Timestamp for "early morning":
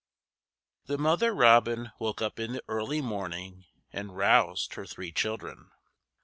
2.67-3.65